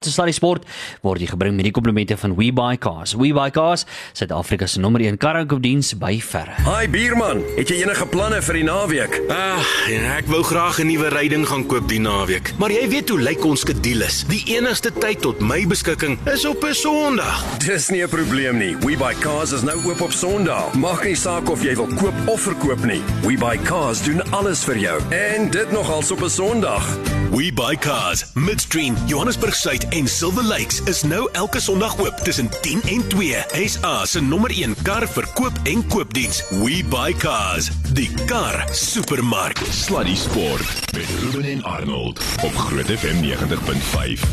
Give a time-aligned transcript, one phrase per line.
[0.00, 0.62] Dis Sluddy Sport
[1.04, 3.12] word jy gebring met die komplimente van WeBuyCars.
[3.20, 3.82] WeBuyCars,
[4.16, 6.54] Suid-Afrika se nommer 1 kargoediens by verre.
[6.64, 9.18] Hi Bierman, het jy enige planne vir die naweek?
[9.28, 9.60] Ah,
[9.92, 12.54] ja, ek wou graag 'n nuwe ryding gaan koop die naweek.
[12.56, 14.24] Maar jy weet hoe lyk ons skedules.
[14.32, 17.44] Die enigste tyd tot my beskikking is op 'n Sondag.
[17.58, 18.76] Dis nie 'n probleem nie.
[18.80, 20.72] WeBuyCars is nou oop op Sondag.
[20.80, 23.02] Maak nie saak of jy wil koop of verkoop nie.
[23.20, 25.00] WeBuyCars doen alles vir jou.
[25.12, 26.88] En dit nogals op 'n Sondag.
[27.30, 28.24] We buy cars.
[28.34, 33.36] Midstream, Johannesburg Suid en Silver Lakes is nou elke Sondag oop tussen 10 en 2.
[33.66, 36.42] SA se nommer 1 kar verkoop en koopdiens.
[36.48, 37.70] We buy cars.
[37.92, 39.58] Die kar supermark.
[39.70, 44.26] Sluddy Sport met Ruben en Arnold op Groot FM 90.5.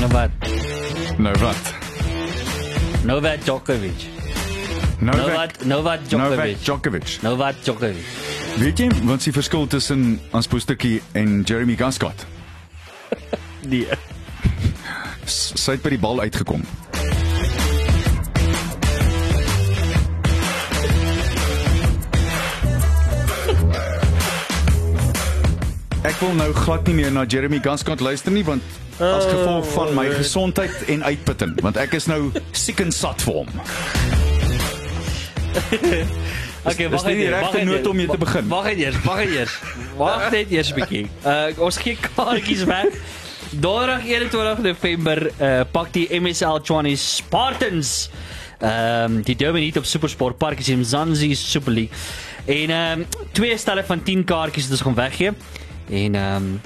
[0.00, 0.30] Nou wat?
[1.18, 1.74] Nou wat?
[3.04, 4.15] Novak Djokovic.
[4.98, 6.56] Novak, Novak Novak Novak Djokovic.
[6.64, 7.18] Djokovic.
[7.22, 8.04] Novak Djokovic.
[8.56, 12.26] Weet jy wat die verskil tussen Anspoostiki en Jeremy Gascott?
[13.66, 13.86] Nee.
[15.26, 16.62] Sy het by die bal uitgekom.
[26.06, 28.62] Ek wil nou glad nie meer na Jeremy Gascott luister nie want
[29.02, 33.42] as gevolg van my gesondheid en uitputting want ek is nou siek en sat vir
[33.42, 33.50] hom.
[36.66, 37.26] Okay, is wag nie net.
[37.26, 38.48] die wag regte noot om mee te begin.
[38.50, 39.52] Wag net eers, wag net eers.
[39.96, 41.04] Wag net eers 'n bietjie.
[41.22, 42.96] Uh ons gee kaartjies weg.
[43.50, 48.10] Donderdag 21 November uh pak die MSL Tshwane Spartans
[48.58, 51.94] ehm um, die derby hier op Supersport Park is in Mzansi Super League.
[52.46, 55.32] En ehm um, twee stelle van 10 kaartjies wat ons gaan weggee.
[55.90, 56.60] En ehm um,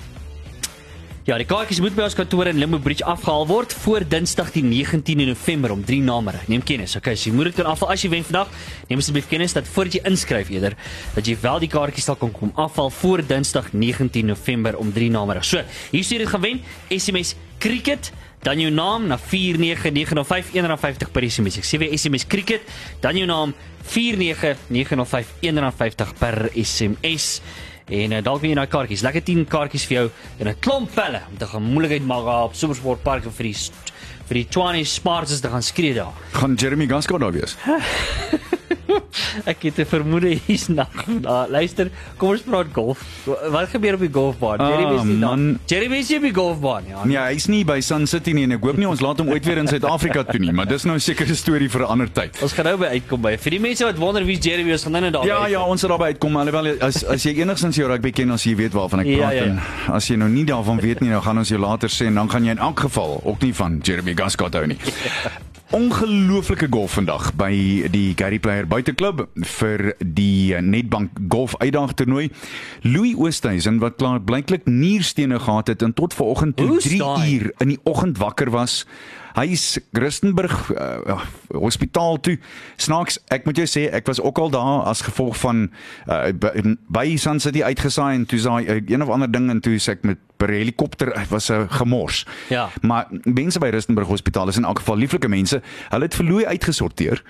[1.31, 4.65] Ja, die kaartjies moet by ons kantoor in Limbo Bridge afgehaal word voor Dinsdag die
[4.67, 6.49] 19de November om 3 namiddag.
[6.51, 6.97] Neem kennis.
[6.99, 8.51] Okay, so jy moet dit kan afhaal as jy wen vandag.
[8.89, 10.75] Neem asseblief kennis dat voordat jy inskryf eerder
[11.15, 15.13] dat jy wel die kaartjies sal kan kom afhaal voor Dinsdag 19 November om 3
[15.15, 15.47] namiddag.
[15.47, 16.65] So, hier stuur dit gewen
[16.99, 18.11] SMS cricket
[18.43, 21.61] dan jou naam na 49905 150 per SMS.
[21.61, 22.65] Ek sê weer SMS cricket,
[23.05, 23.55] dan jou naam
[23.93, 27.37] 49905 150 per SMS.
[27.91, 29.03] En uh, dalk weer na kaartjies.
[29.03, 30.07] Lekker 10 kaartjies vir jou
[30.39, 33.57] en 'n klomp pelle om te gaan moeilikheid maak daar op Supersport Park vir die
[34.29, 36.15] vir die 20 Spartans te gaan skree daar.
[36.33, 37.57] Gaan Jeremy Gascott daar wees?
[39.53, 40.89] Ek het 'n vermoede hier's nag.
[41.09, 43.03] Uh, luister, kom ons praat golf.
[43.27, 44.59] Wat gebeur op die golfbaan?
[44.61, 45.37] Ah, Jeremy is nie daar.
[45.37, 45.59] man.
[46.01, 47.05] Is nie op die golfbaan ja.
[47.05, 49.45] Nee, hy's nie by Sun City nie en ek hoop nie ons laat hom ooit
[49.45, 52.43] weer in Suid-Afrika toe nie, maar dis nou 'n storie vir 'n ander tyd.
[52.43, 53.37] Ons gaan nou by uitkom by.
[53.39, 55.27] Vir die mense wat wonder wie's Jeremy, ons gaan nou net daar.
[55.27, 55.71] Ja ja, uitkom.
[55.71, 58.73] ons sal daarby uitkom alhoewel as as jy enigstens jou rugby ken, as jy weet
[58.73, 59.51] waarvan ek Ja, praat ja, ja.
[59.51, 59.61] en
[59.95, 62.29] as jy nou nie daarvan weet nie, dan gaan ons jou later sê en dan
[62.31, 64.79] gaan jy in elk geval ook nie van Jeremy Gascott hou nie.
[65.71, 67.53] Ongelooflike golf vandag by
[67.95, 69.21] die Gary Player Buiteklub
[69.53, 72.25] vir die Nedbank Golf Uitdagtoernooi.
[72.83, 77.31] Louis Oosthuizen wat klaar blyklik nierstene gehad het en tot vanoggend toe Hoe's 3 daai?
[77.37, 78.83] uur in die oggend wakker was.
[79.35, 81.21] Hy is Rustenburg uh,
[81.53, 82.39] hospitaal toe.
[82.77, 85.71] Snaaks, ek moet jou sê ek was ook al daar as gevolg van
[86.09, 89.61] uh, by, by Sun City uitgesaai en toe saai uh, een of ander ding en
[89.61, 92.25] toe sê ek met per helikopter was 'n gemors.
[92.49, 92.69] Ja.
[92.81, 95.63] Maar mense by Rustenburg Hospitaal is in elk geval lieflike mense.
[95.89, 97.23] Hulle het verlooi uitgesorteer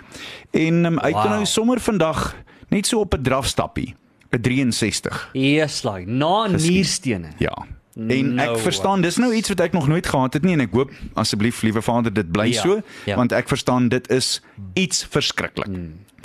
[0.51, 1.23] en um, uit Wow.
[1.23, 1.33] wow.
[1.33, 2.37] nou sommer vandag
[2.69, 3.95] net so op 'n drafstappie,
[4.31, 5.31] 'n 63.
[5.33, 7.29] Yes, like na nierstene.
[7.39, 7.67] Ja.
[8.09, 10.61] En No ek verstaan dis nou iets wat ek nog nooit gehad het nie en
[10.65, 10.91] ek hoop
[11.21, 13.17] asseblief liewe Vader dit bly Ja, so ja.
[13.17, 14.41] want ek verstaan dit is
[14.75, 15.69] iets verskriklik.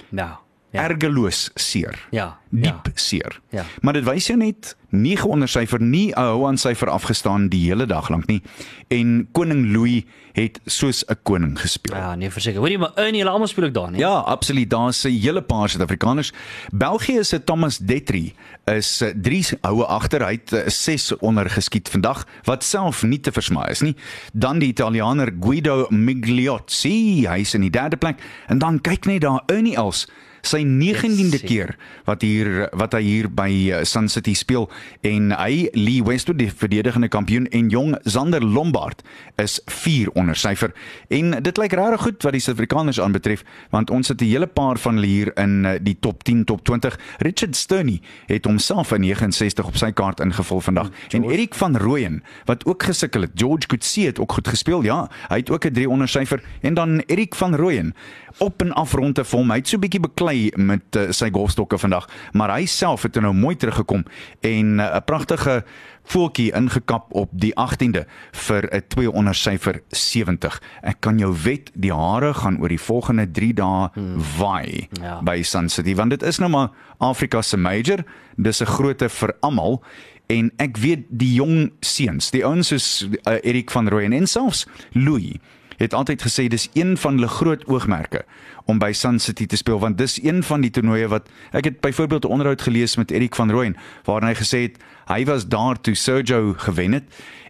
[0.09, 0.31] Nou.
[0.75, 0.89] Ja.
[0.89, 1.95] Ergeloos seer.
[2.11, 2.37] Ja.
[2.49, 2.91] Diep Ja.
[2.93, 3.39] seer.
[3.49, 3.65] Ja.
[3.81, 7.67] Maar dit wys jou net 9 onder syfer nie 'n hou aan syfer afgestaan die
[7.69, 8.41] hele dag lank nie.
[8.87, 10.03] En koning Louis
[10.33, 11.95] het soos 'n koning gespeel.
[11.95, 12.59] Ja, nee, verseker.
[12.59, 13.99] Hoorie, maar Ernie, almal speel ook daar, nee.
[13.99, 14.69] Ja, absoluut.
[14.69, 16.31] Daar's 'n hele paar Suid-Afrikaners.
[16.73, 18.33] België se Thomas Detri
[18.65, 20.25] is 3 houe agter.
[20.25, 23.95] Hy het 6 onder geskiet vandag wat self nie te versmaai is nie.
[24.33, 29.41] Dan die Italianer Guido Migliozzi, hy's in die derde plek en dan kyk net daar
[29.47, 30.07] Ernie Els
[30.45, 31.75] sy 19de Yes, keer
[32.05, 34.69] wat hier wat hy hier by uh, Sun City speel.
[35.01, 39.03] En hy Lee Westwood die verdedigende kampioen en jong Zander Lombard
[39.41, 40.73] is 4 onder syfer.
[41.09, 43.43] En dit lyk regtig goed wat die Suid-Afrikaners aanbetref
[43.73, 46.63] want ons het 'n hele paar van hulle hier in uh, die top 10 top
[46.65, 50.89] 20 Richard Sterney het homself in 69 op sy kaart ingevul vandag.
[51.09, 55.09] En Erik van Rooyen wat ook gesukkel het George Coetzee het ook goed gespeel ja.
[55.27, 56.43] Hy het ook 'n 3 onder syfer.
[56.61, 57.93] En dan Erik van Rooyen
[58.37, 59.51] op en af rondte vir hom.
[59.51, 63.05] Hy het so 'n bietjie beklei vlei met uh, sy golfstokke vandag, maar hy self
[63.05, 64.05] het nou mooi teruggekom
[64.41, 65.63] en 'n uh, pragtige
[66.05, 70.61] voeltjie ingekap op die 18de vir 'n 2 onder syfer 70.
[70.83, 74.21] Ek kan jou wet die hare gaan oor die volgende 3 dae hmm.
[74.37, 75.21] waai Ja.
[75.21, 78.03] by Sun City want dit is nou maar Afrika se major.
[78.37, 79.83] Dis 'n grootte vir almal
[80.27, 84.65] en ek weet die jong seuns, die ouens soos uh, Erik van Rooyen en selfs
[84.91, 85.37] Louis
[85.77, 88.25] het altyd gesê dis een van hulle groot oogmerke
[88.65, 91.79] om by Sun City te speel want dis een van die toernooie wat ek het
[91.81, 94.77] byvoorbeeld 'n onderhoud gelees met Erik van Rooyen waarin hy gesê het
[95.07, 97.03] hy was daar toe Sergio gewen het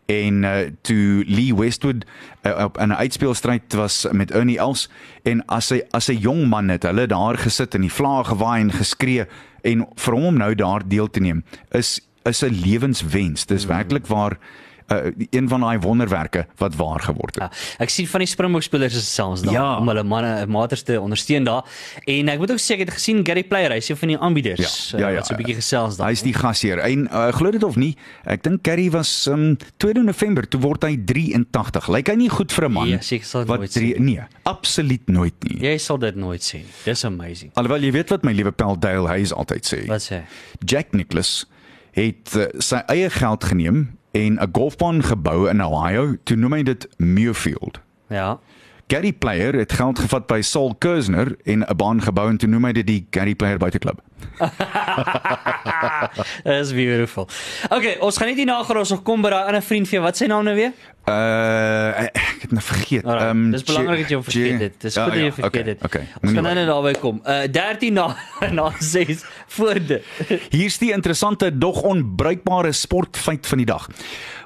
[0.05, 2.05] en uh, toe Lee Westwood
[2.41, 4.89] uh, op 'n uitspeelstryd was met Ernie Els
[5.23, 8.61] en as hy as 'n jong man het hulle daar gesit en die vlae gewaai
[8.61, 9.25] en geskree
[9.61, 13.45] en vir hom om nou daar deel te neem is is 'n lewenswens.
[13.45, 14.37] Dis werklik waar
[14.91, 17.49] uh, een van daai wonderwerke wat waar geword het Ja,
[17.83, 19.77] ek sien van die Springbok spelers is selfs daar Ja.
[19.79, 21.63] om hulle manne maters te ondersteun daar.
[22.05, 24.91] En ek moet ook sê ek het gesien Gary Player, hy's een van die aanbieders.
[24.91, 25.15] Ja, ja, uh, ja.
[25.19, 26.07] Wat so 'n bietjie gesels daar.
[26.07, 26.79] Hy is die gasheer.
[26.79, 27.95] En uh, glo dit of nie,
[28.25, 31.87] ek dink Kerry was um, 2 November, toe word hy 83.
[31.89, 32.87] Lyk hy nie goed vir 'n man?
[32.89, 35.59] Nee, seker sal wat nooit drie- Nee, absoluut nooit nie.
[35.61, 36.63] Jy sal dit nooit sien.
[36.85, 37.51] Dis amazing.
[37.55, 39.85] Alhoewel jy weet wat my liewe pel Dale Hayes altyd sê.
[39.87, 40.21] Wat sê?
[40.65, 41.45] Jack Nicklaus
[41.95, 46.63] het uh, sy eie geld geneem en 'n golfbaan gebou in Ohio, toe noem hy
[46.63, 47.79] dit Muirfield.
[48.07, 48.39] Ja.
[48.87, 52.65] Gary Player het geld gevat by Saul Kersner en 'n baan gebou en toe noem
[52.65, 53.99] hy dit die Gary Player buiteklub.
[56.43, 57.27] Dis beautiful.
[57.69, 59.97] Okay, ons gaan net hier na gaan ons nog kom by daai ander vriend van
[59.97, 60.05] jou.
[60.05, 60.71] Wat sy naam nou weer?
[61.05, 63.03] Uh ek het nou vergeet.
[63.05, 64.81] Ehm, dis belangrik dat jy hom vergeet dit.
[64.81, 65.83] Dis Ja, goed dat jy ja, vergeet okay, dit.
[65.85, 66.01] Okay.
[66.01, 67.21] Ons moenie gaan nou net daarby kom.
[67.25, 68.15] Uh 13 na
[68.57, 69.25] na 6
[69.57, 70.03] voor dit.
[70.57, 73.89] Hier's die interessante dog onbruikbare sportfeit van die dag.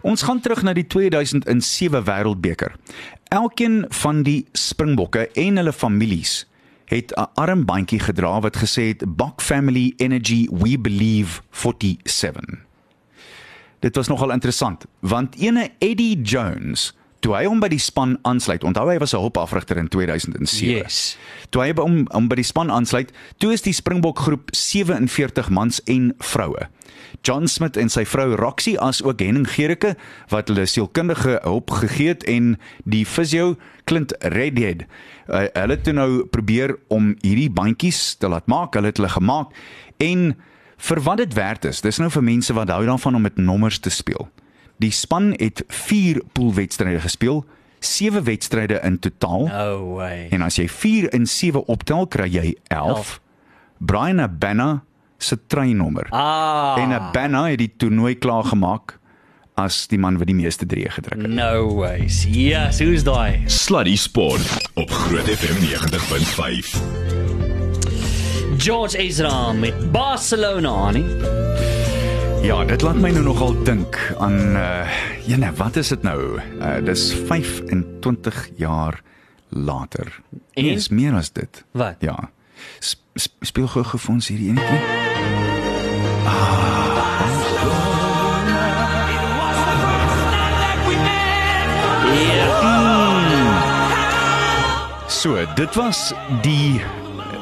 [0.01, 2.75] Ons gaan terug na die 2007 Wêreldbeker.
[3.29, 6.47] Elkeen van die Springbokke en hulle families
[6.85, 12.65] het 'n armbandjie gedra wat gesê het Bok Family Energy We Believe 47.
[13.79, 18.63] Dit was nogal interessant want ene Eddie Jones toe hy hom by die span aansluit.
[18.63, 20.83] Onthou hy was 'n hulpafrigter in 2007.
[20.83, 21.17] Yes.
[21.49, 25.81] Toe hy hom om by die span aansluit, toe is die Springbok groep 47 mans
[25.85, 26.67] en vroue.
[27.23, 29.95] John Smith en sy vrou Roxy as ook Henning Gericke
[30.31, 34.85] wat hulle sielkundige hulp gegee het en die fisio Clint Redhead.
[35.27, 38.73] Uh, hulle het toe nou probeer om hierdie bandjies te laat maak.
[38.73, 39.53] Hulle het hulle gemaak
[39.99, 40.35] en
[40.79, 41.81] vir wat dit werd is.
[41.81, 44.29] Dis nou vir mense wat hou daarvan om met nommers te speel.
[44.79, 47.45] Die span het 4 poolwedstryde gespeel,
[47.79, 49.47] 7 wedstryde in totaal.
[49.47, 50.27] No way.
[50.31, 52.87] En as jy 4 in 7 optel, kry jy 11.
[52.87, 53.19] Elf.
[53.77, 54.83] Brian Abana
[55.17, 56.07] se treinnommer.
[56.09, 56.75] Ah.
[56.79, 58.99] En Abana het die toernooi klaar gemaak
[59.59, 61.31] as die man wat die meeste drie gedruk het.
[61.31, 62.07] No way.
[62.31, 63.43] Yes, who's daai?
[63.51, 66.79] Sluddy Sport op Groot FM 90.5.
[68.59, 71.05] George Ezra met Barcelona, nie?
[72.41, 74.87] Ja, dit laat my nou nogal dink aan uh
[75.27, 76.39] jene, wat is dit nou?
[76.39, 79.01] Uh dis 25 jaar
[79.49, 80.21] later.
[80.53, 80.63] En?
[80.63, 81.63] Nee, is meer as dit.
[81.71, 81.95] Wat?
[81.99, 82.31] Ja.
[82.79, 84.79] Sp sp speel gou gou vir ons hierdie enetjie.
[95.19, 96.79] So, dit was die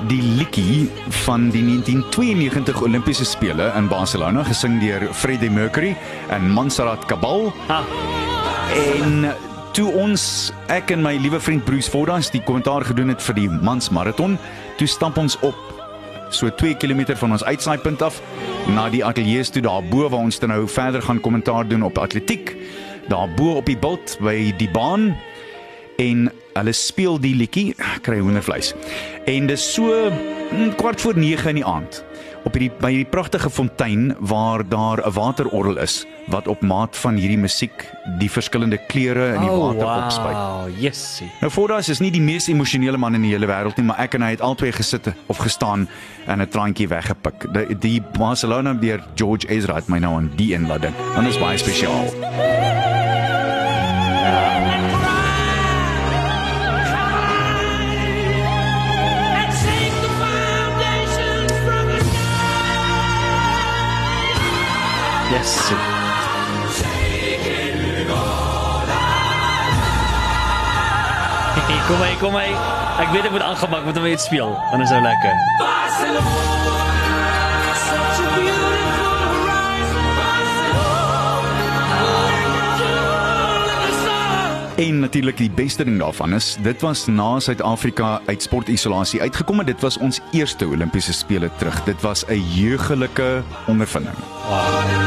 [0.08, 0.88] die liedjie
[1.26, 5.96] van die 1992 Olimpiese spele in Barcelona gesing deur Freddie Mercury
[6.32, 7.50] en Montserrat Cabal.
[7.68, 7.82] Ha.
[8.78, 9.28] En
[9.76, 10.24] toe ons
[10.72, 14.38] ek en my liewe vriend Bruce Fordyce die kommentaar gedoen het vir die mans marathon,
[14.80, 15.60] toe stap ons op
[16.32, 18.22] so 2 km van ons uitsaaipunt af
[18.76, 22.56] na die ateljee toe daarbo waar ons dan nou verder gaan kommentaar doen op atletiek.
[23.12, 25.14] Daarbo op die bult by die baan
[25.98, 28.74] en hulle speel die liedjie kry hoendervleis.
[29.26, 30.12] En dis so
[30.52, 32.04] mm, kwart voor 9 in die aand
[32.48, 37.16] op hierdie by hierdie pragtige fontein waar daar 'n waterorgel is wat op maat van
[37.16, 37.86] hierdie musiek
[38.20, 40.04] die verskillende kleure in die Oh, water wow.
[40.04, 40.38] opspuit.
[40.80, 41.22] Yes.
[41.42, 44.14] Nou Fordas is nie die mees emosionele man in die hele wêreld nie, maar ek
[44.14, 45.88] en hy het albei gesit of gestaan
[46.28, 47.54] en 'n traantjie weggepik.
[47.54, 50.96] Die, die Barcelona deur George Ezra het my nou aan die een laat dink.
[51.14, 52.97] Want dit is baie spesiaal.
[65.30, 65.60] Yes.
[71.68, 72.48] Hey, kom hy, kom hy.
[73.04, 74.56] Ek weet ek moet aangemak moet hom net speel.
[74.72, 75.36] Dan is hy lekker.
[84.78, 89.66] En natuurlik die beste ding daarvan is, dit was na Suid-Afrika uit sportisolasie uitgekom en
[89.66, 91.84] dit was ons eerste Olimpiese spele terug.
[91.84, 94.16] Dit was 'n jeugelike ondervinding.
[94.48, 95.07] Right,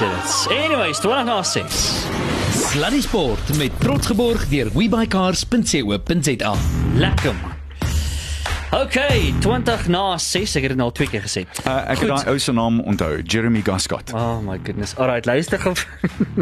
[0.00, 0.46] it's.
[0.48, 2.06] Anyways, 20 na 6.
[2.52, 6.54] Sluddy Sport met trots geborg deur webycars.co.za.
[6.94, 7.50] Lekker man.
[8.72, 11.42] Okay, 20 na 6, ek het dit nou al twee keer gesê.
[11.66, 12.12] Uh, ek het Goed.
[12.14, 14.14] daai ou se naam onthou, Jeremy Gascott.
[14.16, 14.94] Oh my goodness.
[14.96, 15.74] Alright, luister gou.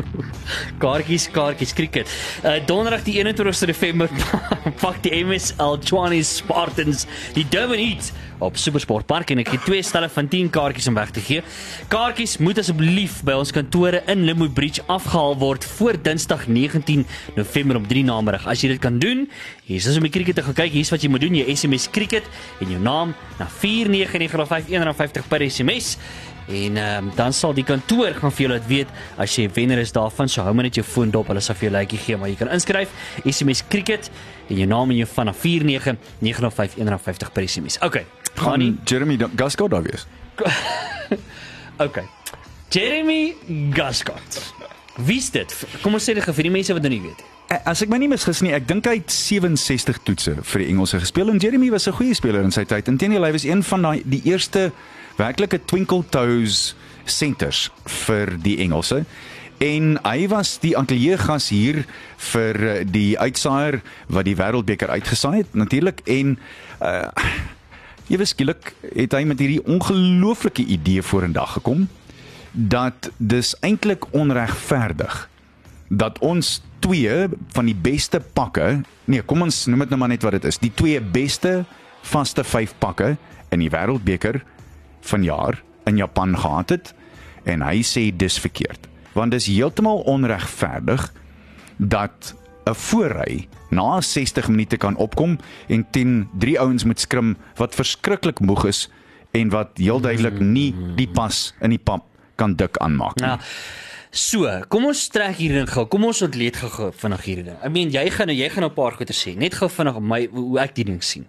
[0.84, 2.12] kaartjies, kaartjies cricket.
[2.46, 4.06] Uh donderdag die 21ste November
[4.84, 9.84] pak die MSL Chwani Spartans die Durban Heat op Supersport Park en ek het twee
[9.86, 11.44] stelle van 10 kaartjies om weg te gee.
[11.92, 17.06] Kaartjies moet asseblief by ons kantore in Limwood Bridge afgehaal word voor Dinsdag 19
[17.36, 18.48] November om 3 namiddag.
[18.50, 19.26] As jy dit kan doen,
[19.68, 20.74] hier is om die cricket te gaan kyk.
[20.74, 21.38] Hier's wat jy moet doen.
[21.38, 22.26] Jy SMS cricket
[22.60, 25.94] en jou naam na 49951 per SMS.
[26.50, 28.88] En ehm dan sal die kantoor gaan vir jou laat weet
[29.22, 30.28] as jy wenner is daarvan.
[30.28, 31.28] So hou maar net jou foon dop.
[31.30, 32.88] Hulle sal vir jou 'n likeie gee, maar jy kan inskryf
[33.24, 34.10] SMS cricket
[34.48, 37.78] en jou naam en jou van na 49951 per SMS.
[37.78, 38.19] Okay.
[38.34, 38.70] Gaan nie.
[38.72, 40.06] Gaan Jeremy Gascott daar wees.
[41.80, 42.04] Okay.
[42.68, 43.34] Jeremy
[43.72, 44.54] Gascott.
[44.96, 45.54] Wie's dit?
[45.82, 47.22] Kom ons sê dit vir die mense wat dit nie weet.
[47.50, 50.68] Eh, As ek my nie misgis nie, ek dink hy het 67 toetse vir die
[50.70, 52.88] Engelse gespeel en Jeremy was 'n goeie speler in sy tyd.
[52.88, 54.72] Inteendeel, hy was een van daai die eerste
[55.16, 59.04] werklike twinkle toes centers vir die Engelse.
[59.58, 61.84] En hy was die ateljee gas hier
[62.16, 66.38] vir eh, die uitsaaier wat die wêreldbeker uitgesaai het natuurlik en
[66.80, 67.08] uh
[68.10, 71.86] ewe skielik het hy met hierdie ongelooflike idee vorendag gekom
[72.50, 75.28] dat dis eintlik onregverdig
[75.90, 80.24] dat ons twee van die beste pakke, nee, kom ons noem dit nou maar net
[80.26, 81.60] wat dit is, die twee beste
[82.06, 83.14] vaste 5 pakke
[83.50, 84.40] in die wêreldbeker
[85.06, 85.58] vanjaar
[85.90, 86.92] in Japan gehad het
[87.50, 88.86] en hy sê dis verkeerd.
[89.16, 91.08] Want dis heeltemal onregverdig
[91.76, 92.34] dat
[92.66, 95.38] 'n voorry na 60 minute kan opkom
[95.68, 98.88] en teen drie ouens moet skrim wat verskriklik moeg is
[99.30, 103.26] en wat heel duidelik nie die pas in die pap kan dik aanmaak nie.
[103.26, 103.38] Nou,
[104.12, 105.84] so, kom ons trek hierdie ding gou.
[105.86, 107.58] Kom ons ontleed gou vinnig hierdie ding.
[107.62, 109.36] Ek meen jy gaan nou jy gaan nou 'n paar goeie sê.
[109.38, 111.26] Net gou vinnig my hoe ek die ding sien.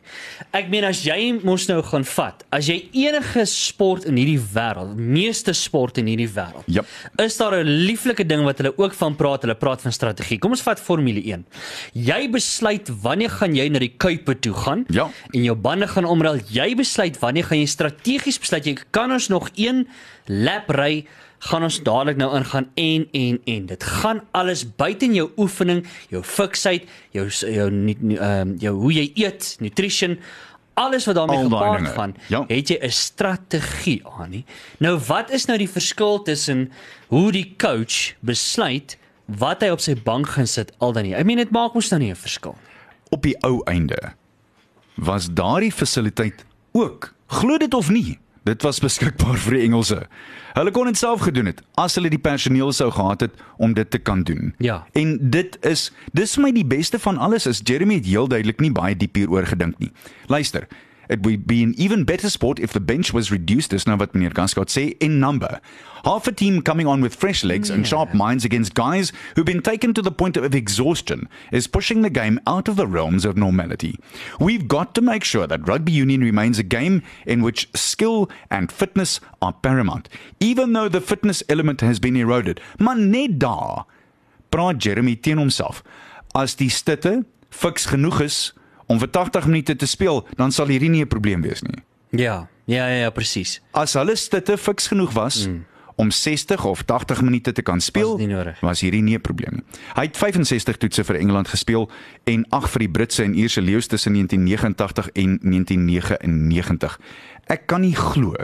[0.52, 4.96] Ek meen as jy mos nou gaan vat, as jy enige sport in hierdie wêreld,
[4.98, 6.86] meeste sport in hierdie wêreld, Jep.
[7.20, 9.42] is daar 'n lieflike ding wat hulle ook van praat.
[9.44, 10.40] Hulle praat van strategie.
[10.40, 11.46] Kom ons vat Formule 1.
[11.94, 15.10] Jy besluit wanneer gaan jy na die kuipe toe gaan Ja.
[15.34, 16.40] en jou bande gaan omruil.
[16.50, 19.88] Jy besluit wanneer gaan jy strategies besluit jy kan ons nog een
[20.28, 21.06] lap ry
[21.42, 25.86] gaan ons dadelik nou ingaan en en en dit gaan alles buite in jou oefening,
[26.14, 30.20] jou fiksheid, jou jou nie- nie, ehm jou hoe jy eet, nutrition
[30.78, 32.44] alles wat daarmee Al daai gepaard gaan, Ja.
[32.48, 34.46] het jy 'n strategie aan nie.
[34.80, 36.72] Nou wat is nou die verskil tussen
[37.08, 41.14] hoe die coach besluit wat hy op sy bank gaan sit al dan nie.
[41.16, 42.56] Ek meen dit maak mos nou nie 'n verskil.
[43.10, 44.14] op die ou einde
[44.96, 50.00] was daardie fasiliteit ook glo dit of nie dit was beskikbaar vir die Engelse.
[50.56, 53.90] Hulle kon dit self gedoen het as hulle die personeel sou gehad het om dit
[53.92, 54.54] te kan doen.
[54.60, 54.86] Ja.
[54.94, 58.60] en dit is dis vir my die beste van alles is Jeremy het heel duidelik
[58.60, 59.92] nie baie diep hieroor gedink nie.
[60.28, 60.68] Luister
[61.12, 64.14] It would be an even better sport if the bench was reduced, as nou wat
[64.16, 65.60] meneer Gaskot sê, in number.
[66.06, 69.62] Half a team coming on with fresh legs and sharp minds against guys who've been
[69.62, 73.36] taken to the point of exhaustion is pushing the game out of the realms of
[73.36, 74.00] normality.
[74.40, 78.72] We've got to make sure that rugby union remains a game in which skill and
[78.72, 80.08] fitness are paramount,
[80.40, 82.62] even though the fitness element has been eroded.
[82.80, 83.86] Maar net daar
[84.50, 85.84] praat Jeremy teen homself.
[86.34, 88.54] As die stitte fiks genoeg is
[88.92, 91.80] om vir 80 minute te speel, dan sal hierdie nie 'n probleem wees nie.
[92.12, 93.62] Ja, ja ja, ja presies.
[93.72, 95.66] As hulle stitte fiks genoeg was mm.
[95.96, 99.64] om 60 of 80 minute te kan speel, Was was hierdie nie 'n probleem nie.
[99.96, 101.90] Hy het 65 toetse vir Engeland gespeel
[102.24, 107.00] en 8 vir die Britse en Ierse leeu's tussen 1989 en 1999.
[107.48, 108.36] Ek kan nie glo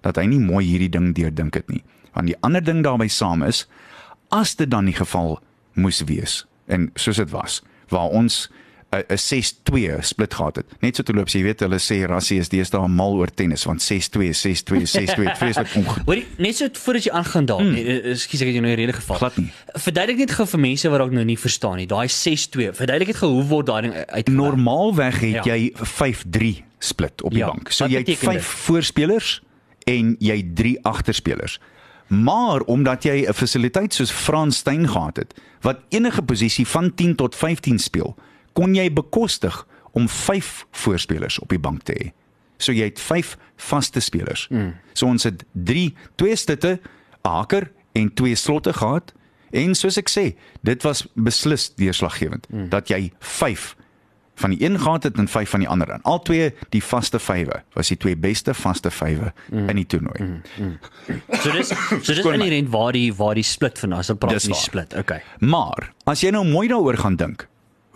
[0.00, 1.82] dat hy nie mooi hierdie ding deurdink het nie.
[2.12, 3.66] Want die ander ding daarbey saam is
[4.28, 5.40] as dit dan die geval
[5.74, 8.50] moes wees en soos dit was waar ons
[8.90, 10.66] 'n 'n 6-2 split gehad het.
[10.80, 13.82] Net so toe loop jy weet hulle sê Rassie is deesdae mal oor tennis want
[13.82, 17.60] 6-2 6-2 6-2 het vreeslik onge Hoorie, net so voordat jy aangaan daar.
[17.62, 17.74] Mm.
[17.74, 19.16] Ekskuus, ek het jou nou in rede geval.
[19.16, 19.50] Glad nie.
[19.74, 21.86] Verduidelik net gou vir mense wat dalk nou nie verstaan nie.
[21.86, 22.72] Daai 6-2.
[22.72, 25.54] Verduidelik net gou hoe word daai ding uit Normaalweg het Ja.
[25.54, 27.70] jy 5-3 split op die Ja, bank.
[27.72, 29.42] So jy het beteken 5 voorspelers
[29.86, 31.60] en jy 3 agterspelers.
[32.06, 37.14] Maar omdat jy 'n fasiliteit soos Frans Steyn gehad het wat enige posisie van 10
[37.16, 38.16] tot 15 speel,
[38.58, 39.60] kon jy bekostig
[39.94, 42.10] om 5 voorspelers op die bank te hê.
[42.58, 43.36] So jy het 5
[43.68, 44.48] vaste spelers.
[44.50, 44.74] Mm.
[44.92, 46.80] So ons het 3 twee stitte,
[47.22, 49.14] 'n haker en twee slotte gehad
[49.50, 50.30] En soos ek sê,
[50.66, 52.70] dit was beslis deurslaggewend mm.
[52.72, 53.74] dat jy 5
[54.38, 55.90] van die een gehad het en 5 van die ander.
[55.90, 59.68] En al twee die vaste vywe was die twee beste vaste vywe mm.
[59.72, 60.20] in die toernooi.
[60.22, 60.76] Mm.
[61.40, 64.18] So dis so dis in die rent waar die waar die split van as 'n
[64.18, 64.94] praat Dis die split.
[64.94, 65.22] Okay.
[65.38, 67.48] Maar as jy nou mooi daaroor gaan dink,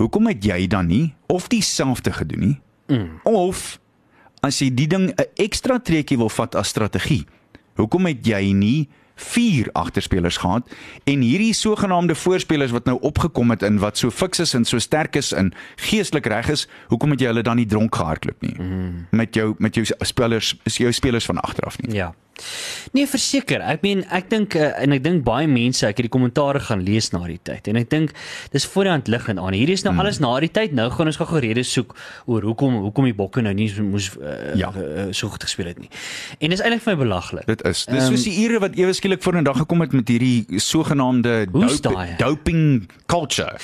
[0.03, 2.57] hoekom het jy dan nie of dieselfde gedoen nie?
[2.93, 3.21] Mm.
[3.29, 3.79] Of
[4.43, 7.27] as jy die ding 'n ekstra treetjie wil vat as strategie,
[7.79, 10.69] hoekom het jy nie vier agterspelers gehad
[11.05, 14.79] en hierdie sogenaamde voorspelers wat nou opgekom het in wat so fiks is en so
[14.79, 18.55] sterk is en geestelik reg is, hoekom het jy hulle dan nie dronk gehardloop nie?
[18.59, 19.07] Mm.
[19.11, 21.95] Met jou met jou spelers, is jou spelers van agteraf nie.
[21.95, 22.15] Ja.
[22.93, 23.61] Nee, verseker.
[23.61, 26.83] Ek meen, ek dink uh, en ek dink baie mense, ek het die kommentare gaan
[26.85, 28.13] lees na die tyd en ek dink
[28.53, 29.53] dis voor die hand liggend aan.
[29.53, 30.01] Hierdie is nou Hmm.
[30.01, 30.73] alles na die tyd.
[30.73, 31.95] Nou gaan ons gou redes soek
[32.27, 34.73] oor hoekom hoekom die bokke nou nie moes uh, Ja.
[34.77, 35.91] uh, so goed gespeel het nie.
[36.41, 37.47] En dis eintlik vir my belaglik.
[37.47, 37.85] Dit is.
[37.87, 41.47] Dis soos die ure wat ewe skielik voor 'n dag gekom het met hierdie sogenaamde
[41.53, 43.57] dope, doping culture.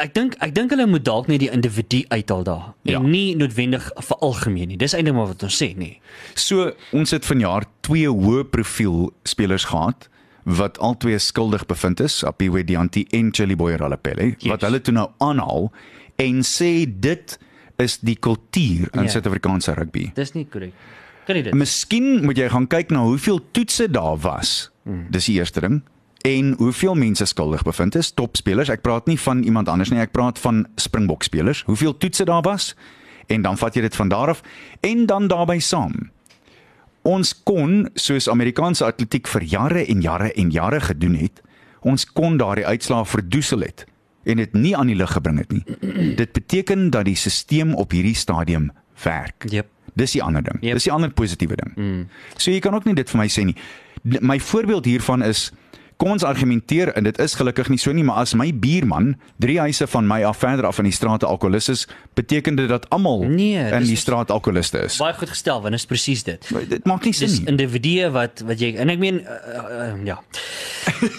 [0.00, 2.98] Ek dink ek dink hulle moet dalk net die individu uithaal daar Ja.
[2.98, 4.76] en nie noodwendig vir algemeen nie.
[4.80, 6.00] Dis eintlik maar wat ons sê, nee.
[6.34, 10.08] So ons het vanjaar twee hoë profiel spelers gehad
[10.44, 14.48] wat albei skuldig bevind is, Apiwe Dianti en Chili Boy Ralapelle, Yes.
[14.50, 15.70] wat hulle toe nou aanhaal
[16.18, 17.38] en sê dit
[17.78, 19.08] is die kultuur in Ja.
[19.08, 20.10] Suid-Afrikaanse rugby.
[20.14, 20.72] Dis nie korrek.
[21.26, 21.54] Kan jy dit?
[21.54, 24.70] Miskien moet jy gaan kyk na hoeveel toetse daar was.
[24.84, 25.06] Hmm.
[25.10, 25.82] Dis die eerste ding.
[26.22, 28.70] En hoeveel mense skuldig bevind is, topspelers.
[28.70, 31.64] Ek praat nie van iemand anders nie, ek praat van Springbok spelers.
[31.66, 32.74] Hoeveel toetse daar was?
[33.26, 34.42] En dan vat jy dit van daar af
[34.80, 36.10] en dan daarbey saam.
[37.02, 41.42] Ons kon soos Amerikaanse atletiek vir jare en jare en jare gedoen het,
[41.82, 43.86] ons kon daardie uitslae verdoesel het
[44.22, 45.64] en dit nie aan die lig gebring het nie.
[46.14, 48.70] Dit beteken dat die stelsel op hierdie stadium
[49.02, 49.48] werk.
[49.50, 49.66] Jep.
[49.98, 50.60] Dis die ander ding.
[50.62, 50.78] Yep.
[50.78, 51.72] Dis die ander positiewe ding.
[51.76, 52.04] Mm.
[52.36, 53.56] So jy kan ook nie dit vir my sê nie.
[54.22, 55.50] My voorbeeld hiervan is
[56.02, 59.12] kom ons argumenteer en dit is gelukkig nie so nie, maar as my buurman
[59.44, 61.84] 3 huise van my af verder af in die strate alkoholist is,
[62.18, 64.96] beteken dit dat almal Nee, in dis die straat alkoholiste is.
[64.98, 66.48] Baie goed gestel, want dit is presies dit.
[66.68, 67.48] Dit maak nie sin Dis nie.
[67.54, 69.38] individue wat wat jy en ek meen uh,
[69.86, 70.18] uh, ja.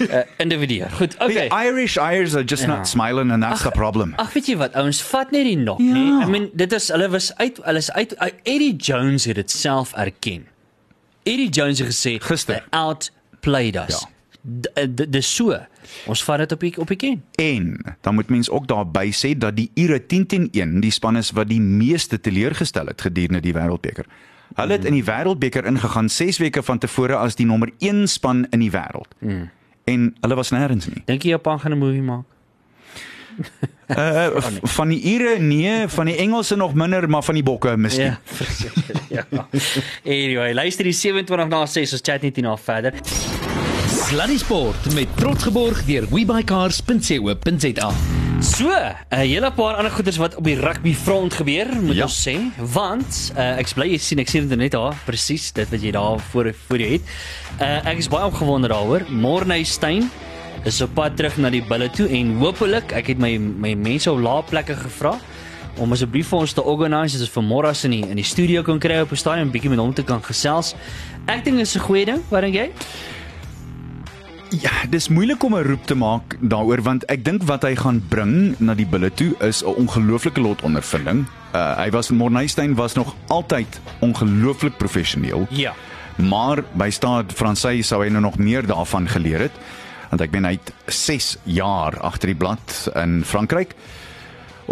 [0.03, 0.89] Uh, individue.
[0.99, 1.47] Goed, okay.
[1.47, 2.75] The Irish eyes are just Ja.
[2.75, 4.13] not smiling and that's the problem.
[4.19, 5.93] Ag weet jy wat, ouens vat net die nok, Ja.
[5.95, 6.05] nê?
[6.27, 9.51] I mean, dit is hulle was uit hulle is uit uit- Eddie Jones het dit
[9.51, 10.43] self erken.
[11.23, 12.59] Eddie Jones het gesê Gister.
[12.69, 14.01] "They outplayed us.
[14.01, 14.11] Ja.
[14.73, 15.55] Eh, Dis so.
[16.07, 17.21] Ons vat dit op die op die ken.
[17.39, 21.17] En dan moet mens ook daarby sê dat die Ire 10 teen 1 die span
[21.17, 24.05] is wat die meeste teleurgestel het gedurende die Wêreldbeker.
[24.55, 28.45] Hulle het in die Wêreldbeker ingegaan 6 weke van tevore as die nommer 1 span
[28.51, 29.15] in die wêreld.
[29.19, 29.49] Mm.
[29.85, 31.03] En hulle was nêrens nie.
[31.05, 32.23] Dink jy Japan gaan 'n movie maak?
[33.87, 37.77] Uh, v- van die Ire nee, van die Engelse nog minder, maar van die Bokke
[37.77, 38.05] miskien.
[38.05, 39.01] Ja, verseker.
[39.09, 39.25] ja.
[40.05, 42.93] Anyway, luister die 27 na 6 ons chat net hierna verder.
[44.13, 47.87] Sluddy Sport met trots geborg deur webycars.co.za.
[48.45, 48.69] So,
[49.09, 52.03] 'n hele paar ander goeders wat op die rugby front gebeur, moet Ja.
[52.03, 52.37] ons sê,
[52.73, 55.91] want uh, ek bly jy sien ek sien dit net daar presies dit wat jy
[55.91, 57.01] daar voor voor jou het.
[57.59, 59.01] Uh, ek is baie opgewonde daaroor.
[59.09, 60.11] Morney Steyn
[60.63, 64.11] is op pad terug na die bulle toe en hopelik, ek het my my mense
[64.11, 65.17] op lae plekke gevra
[65.81, 68.61] om asseblief vir ons te organise as ons vir môre in die in die studio
[68.61, 70.75] kan kry op 'n stadion 'n bietjie met hom te kan gesels.
[71.25, 72.69] Ek dink dit is 'n goeie ding, wat dink jy?
[74.61, 78.03] Ja, dis moeilik om 'n roep te maak daaroor want ek dink wat hy gaan
[78.09, 81.25] bring na die bulle toe is 'n ongelooflike lot ondervinding.
[81.53, 85.47] Uh hy was Morneystein was nog altyd ongelooflik professioneel.
[85.49, 85.73] Ja.
[86.15, 89.51] Maar by staat Fransy sou hy nou nog meer daarvan geleer het.
[90.09, 93.73] Want ek ben hy het 6 jaar agter die blad in Frankryk.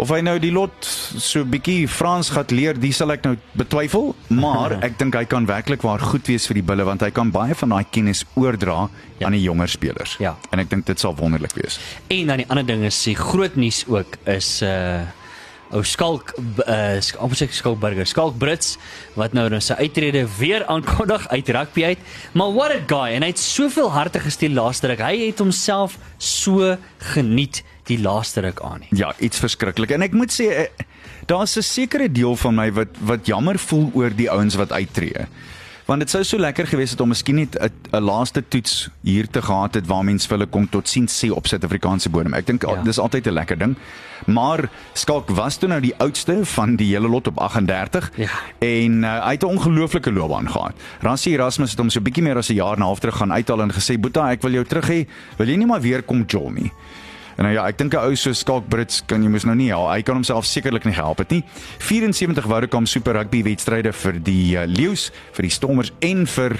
[0.00, 0.72] Of hy nou die lot
[1.20, 5.44] so bietjie Frans gaan leer, dis sal ek nou betwyfel, maar ek dink hy kan
[5.46, 8.88] werklik waar goed wees vir die bulle want hy kan baie van daai kennis oordra
[9.22, 9.26] Ja.
[9.28, 10.16] aan die jonger spelers.
[10.18, 10.32] Ja.
[10.50, 11.76] En ek dink dit sal wonderlik wees.
[12.10, 15.02] En dan die ander ding is die groot nuus ook is uh
[15.72, 16.34] ou Skalk
[16.68, 18.74] uh op sy Skalkburger, Skalk Brits
[19.16, 22.02] wat nou nou sy uittrede weer aankondig uit rugby uit.
[22.36, 25.00] Maar what a guy en hy het soveel harte gesteel laaste ruk.
[25.00, 26.74] Hy het homself so
[27.14, 28.88] geniet die laaste ruk aan nie.
[28.98, 29.90] Ja, iets verskriklik.
[29.90, 30.66] En ek moet sê eh,
[31.26, 35.26] daar's 'n sekere deel van my wat wat jammer voel oor die ouens wat uittreë.
[35.86, 37.58] Want dit sou so lekker gewees het om miskien net
[37.92, 41.30] 'n laaste toets hier te gehad het waar mense vir hulle kom tot sien sê
[41.30, 42.34] op Suid-Afrikaanse bodem.
[42.34, 42.74] Ek dink Ja.
[42.74, 42.82] ja.
[42.82, 43.76] dis altyd 'n lekker ding.
[44.26, 48.28] Maar Skalk was toe nou die oudste van die hele lot op 38 Ja.
[48.60, 50.72] en uh, hy het 'n ongelooflike loopbaan gehad.
[51.00, 53.32] Rassie Erasmus het hom so bietjie meer as 'n jaar en 'n half terug gaan
[53.32, 55.06] uithaal en gesê: "Boeta, ek wil jou terug hê.
[55.36, 56.70] Wil jy nie maar weer kom jol nie?"
[57.36, 59.68] En nou ja, ek dink 'n ou so Skalk Brits kan jy mos nou nie
[59.68, 59.90] help.
[59.90, 61.44] Hy kan homself sekerlik nie gehelp het nie.
[61.78, 66.56] 74 Vodacom Super Rugby wedstryde vir die uh, Leeu's, vir die Stormers en vir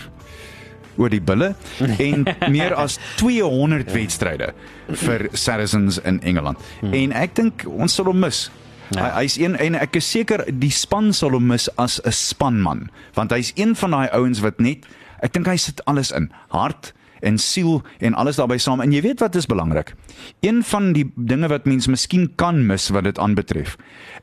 [0.97, 1.55] oor die bulle
[2.09, 4.53] en meer as 200 wedstryde
[4.89, 6.59] vir Saracens in Engeland.
[6.83, 8.51] En ek dink ons sal hom mis.
[8.93, 9.07] Ja.
[9.07, 12.91] Hy hy's een en ek is seker die span sal hom mis as 'n spanman,
[13.15, 14.85] want hy's een van daai ouens wat net
[15.23, 16.33] ek dink hy sit alles in.
[16.51, 18.81] Hart en siel en alles daarbey saam.
[18.81, 19.95] En jy weet wat is belangrik?
[20.41, 23.77] Een van die dinge wat mens miskien kan mis wat dit aanbetref,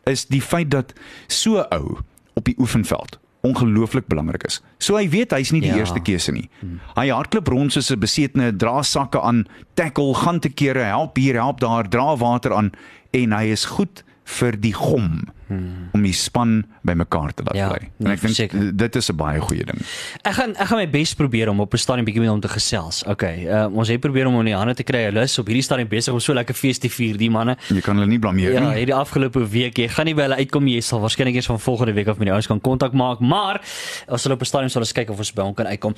[0.06, 0.94] is die feit dat
[1.28, 1.98] so ou
[2.36, 4.58] op die oefenveld ongelooflik belangrik is.
[4.84, 5.78] So hy weet hy's nie die Ja.
[5.78, 6.50] eerste keuse nie.
[6.96, 11.36] Hy hardloop rond soos 'n besetene, dra sakke aan, tackle, gaan te kere, help hier,
[11.36, 12.72] help daar, dra water aan
[13.14, 15.90] en hy is goed vir die gom hmm.
[15.98, 17.88] om die span bymekaar te laat Ja, bly.
[17.98, 19.80] nee, En ek dink dit is 'n baie goeie ding.
[20.24, 22.48] Ek gaan ek gaan my bes probeer om op 'n stadium bietjie met hom te
[22.48, 23.04] gesels.
[23.06, 23.46] Okay.
[23.48, 25.06] Uh, ons het probeer om hom in die hande te kry.
[25.10, 27.58] Hulle is op hierdie stadium besig om so lekker fees te vier, die manne.
[27.70, 28.78] Jy kan hulle nie blameer Ja, nie.
[28.78, 30.76] hierdie afgelope week, jy gaan nie by hulle uitkom nie.
[30.76, 33.62] Jy sal waarskynlik eers van volgende week af met die ouens kan kontak maak, maar
[34.08, 35.96] as hulle op 'n stadium sal ons kyk of ons by hom kan uitkom.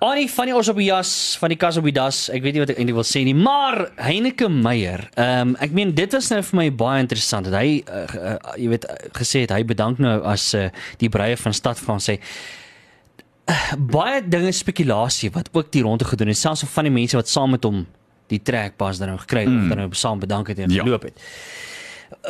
[0.00, 1.10] Annie van die ons op die jas,
[1.40, 2.22] van die kas op die das.
[2.32, 5.02] Ek weet nie wat ek eintlik wil sê nie, maar Heineke Meyer.
[5.12, 8.32] Ehm um, ek meen dit was nou vir my baie interessant dat hy uh, uh,
[8.56, 10.70] jy weet uh, gesê het hy bedank nou as uh,
[11.02, 16.32] die breie van Stad Frans sê uh, baie dinge spekulasie wat ook die ronde gedoen
[16.32, 17.84] het, selfs van die mense wat saam met hom
[18.32, 19.62] die trekpas dan nou gekry het mm.
[19.62, 20.84] of dan nou saam bedank het en Ja.
[20.86, 21.20] geloop het.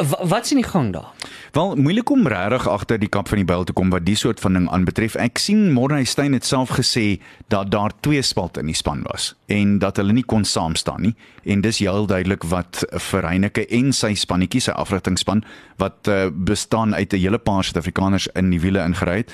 [0.09, 1.11] Wa- Wat is in die gang daar?
[1.53, 4.41] Wel moeilik om regtig agter die kap van die byl te kom wat die soort
[4.41, 5.15] van ding aanbetref.
[5.17, 9.35] Ek sien Morne Steyn het self gesê dat daar twee spalte in die span was
[9.47, 11.15] en dat hulle nie kon saam staan nie.
[11.45, 15.43] En dis heel duidelik wat vir Heineke en sy spannetjie, sy afrigtingspan
[15.77, 19.33] wat uh, bestaan uit 'n hele paar Suid-Afrikaners in die wiele ingery het.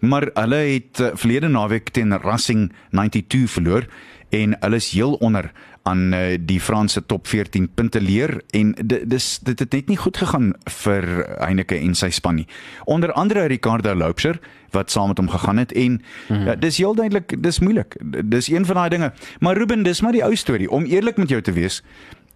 [0.00, 3.86] Maar hulle het uh, verlede naweek teen Racing 92 verloor
[4.30, 5.52] en hulle is heel onder
[5.86, 9.96] aan uh, die Franse top 14 punte leer en di- dis dit het net nie
[10.02, 10.48] goed gegaan
[10.82, 11.06] vir
[11.38, 12.46] Heineke en sy span nie.
[12.84, 14.40] Onder andere Ricardo Loubser
[14.74, 17.96] wat saam met hom gegaan het en mm ja, dis heel duidelik dis moeilik.
[18.24, 19.12] Dis een van daai dinge.
[19.38, 20.70] Maar Ruben, dis maar die ou storie.
[20.70, 21.82] Om eerlik met jou te wees,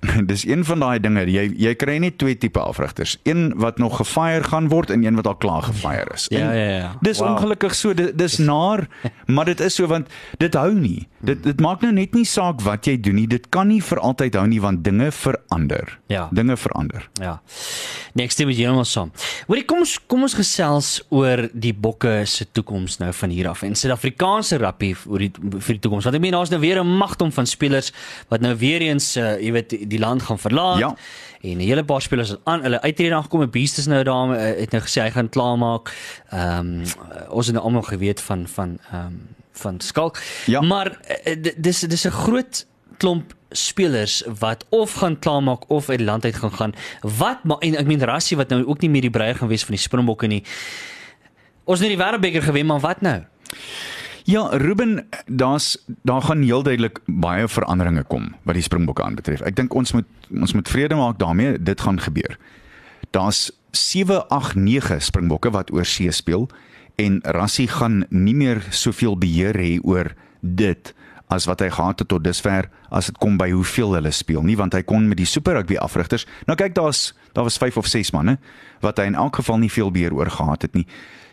[0.30, 1.26] dis een van daai dinge.
[1.30, 3.18] Jy jy kry net twee tipe afrigters.
[3.28, 6.26] Een wat nog gefire gaan word en een wat al klaar gefire is.
[6.32, 6.92] Ja, En ja, ja.
[7.00, 7.34] Dis Wow.
[7.34, 8.86] ongelukkig so dis, dis naar,
[9.26, 10.08] maar dit is so want
[10.38, 11.08] dit hou nie.
[11.20, 13.26] Dit dit maak nou net nie saak wat jy doen nie.
[13.28, 15.92] Dit kan nie vir altyd hou nie want dinge verander.
[16.08, 16.28] Ja.
[16.32, 17.04] Dinge verander.
[17.20, 17.34] Ja.
[18.20, 19.12] Ek stem met jou heeltemal saam.
[19.48, 23.64] Hoorie, kom ons kom ons gesels oor die bokke se toekoms nou van hier af
[23.66, 26.08] en Suid-Afrikaanse rugby oor die vir die toekoms.
[26.08, 27.92] Want ek meen daar's nou weer 'n magdom van spelers
[28.28, 30.78] wat nou weer eens uh, jy weet die, land gaan verlaat.
[30.78, 30.94] Ja.
[31.42, 33.50] En 'n hele paar spelers het aan hulle uittrede aangekom.
[33.50, 35.92] Beast is nou daar uh, het nou gesê hy gaan klaarmaak.
[36.30, 36.82] Ehm um,
[37.28, 40.18] ons het nou almal geweet van van ehm um, van Skalk.
[40.46, 40.60] Ja.
[40.60, 40.90] Maar
[41.42, 46.24] d- dis dis 'n groot klomp spelers wat of gaan klaarmaak of uit die land
[46.24, 46.74] uit gaan gaan.
[47.00, 49.64] Wat maar en ek meen Rassie wat nou ook nie meer die breier gaan wees
[49.64, 50.44] van die Springbokke nie.
[51.64, 53.22] Ons het nou die Wêreldbeker gewen, maar wat nou?
[54.24, 59.40] Ja, Ruben, daar's daar gaan heel duidelik baie veranderinge kom wat die Springbokke aanbetref.
[59.40, 62.36] Ek dink ons moet ons moet vrede maak daarmee, dit gaan gebeur.
[63.10, 66.48] Daar's 7, 8, 9 Springbokke wat oor see speel
[67.00, 70.92] en Rassie gaan nie meer soveel beheer hê oor dit
[71.30, 74.58] as wat hy gehad het tot dusver as dit kom by hoeveel hulle speel nie
[74.58, 77.90] want hy kon met die Super Rugby afrigters nou kyk daar's daar was 5 of
[77.90, 78.38] 6 manne
[78.84, 80.86] wat hy in elk geval nie veel beheer oor gehad het nie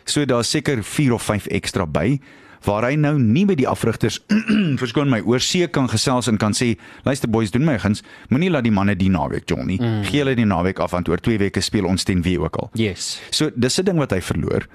[0.08, 2.20] so daar's seker 4 of 5 ekstra by
[2.66, 4.18] waar hy nou nie met die afrigters
[4.82, 6.72] verskoon my oorsee kan gesels en kan sê
[7.06, 10.08] luister boys doen my guns moenie laat die manne die naweek jong nie mm.
[10.10, 12.70] gee hulle die naweek af want oor 2 weke speel ons teen wie ook al
[12.78, 13.18] Yes.
[13.30, 14.66] So dis 'n ding wat hy verloor.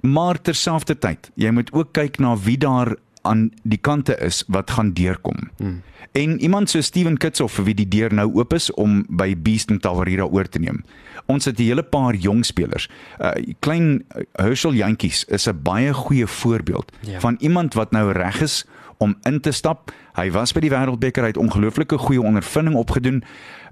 [0.00, 4.92] Maar terselfdertyd, jy moet ook kyk na wie daar aan die kante is wat gaan
[4.92, 5.50] deurkom.
[5.58, 5.82] Mm.
[6.12, 9.70] En iemand so Steven Kitsoff vir wie die deur nou oop is om by Beast
[9.70, 10.80] en Tawarira oor te neem.
[11.26, 12.88] Ons het 'n hele paar jong spelers.
[13.20, 17.20] Uh klein uh, Herschel Jantjies is 'n baie goeie voorbeeld Ja.
[17.20, 18.64] van iemand wat nou reg is
[18.98, 19.92] om in te stap.
[20.14, 23.22] Hy was by die Wêreldbeker, hy het ongelooflike goeie ondervinding opgedoen.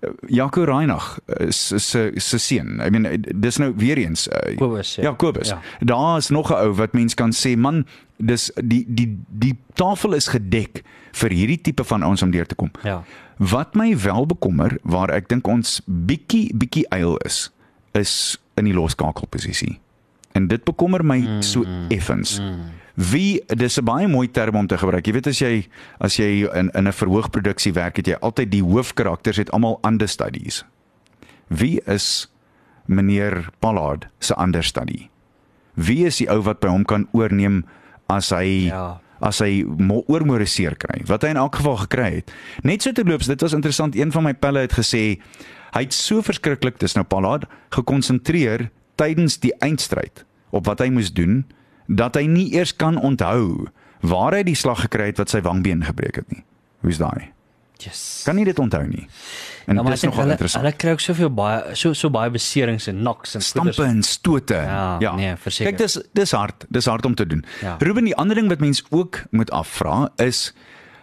[0.00, 2.80] Uh, Jaco Reinagh is se se seun.
[2.86, 5.02] I mean dis nou weer eens uh, Kobus, ja.
[5.02, 5.48] Ja, Kobus.
[5.48, 5.60] Ja.
[5.80, 10.12] Daar is nog 'n ou wat mens kan sê, man, dis die die die tafel
[10.12, 10.82] is gedek
[11.12, 12.70] vir hierdie tipe van ouens om deur te kom.
[12.82, 13.02] Ja.
[13.38, 17.50] Wat my wel bekommer, waar ek dink ons bietjie bietjie eil is,
[17.92, 19.78] is in die loskakelposisie.
[20.32, 22.38] En dit bekommer my mm, so effens.
[22.40, 22.60] Mm.
[22.98, 25.06] Wie dis 'n baie mooi term om te gebruik.
[25.06, 25.68] Jy weet as jy
[26.00, 30.64] as jy in in 'n verhoogproduksie werk, het jy altyd die hoofkarakters het almal understudies.
[31.48, 32.28] Wie is
[32.86, 35.08] meneer Pollard se understudy?
[35.74, 37.64] Wie is die ou wat by hom kan oorneem
[38.08, 39.00] as hy Ja.
[39.20, 42.32] as hy mo- oormoriseer kry wat hy in elk geval gekry het.
[42.62, 43.94] Net so terloops, dit was interessant.
[43.96, 45.18] Een van my pelle het gesê
[45.72, 51.12] hy het so verskriklik, dis nou Pollard, gekonsentreer tydens die eindstryd op wat hy moes
[51.12, 51.44] doen
[51.88, 53.68] dat hy nie eers kan onthou
[54.06, 56.44] waar hy die slag gekry het wat sy wangbeen gebreek het nie.
[56.84, 57.32] Hoe's daai?
[57.82, 58.22] Yes.
[58.26, 59.06] Kan nie dit onthou nie.
[59.66, 60.64] En Ja, dis ek dink nogal hulle, interessant.
[60.64, 64.58] hulle kry ook soveel baie so so baie beserings en knocks en stampe en stote.
[65.00, 65.72] Ja, nee, verseker.
[65.72, 67.44] Kyk, dis dis hard, dis hard om te doen.
[67.62, 67.76] Ja.
[67.78, 70.52] Ruben, die ander ding wat mens ook moet afvra is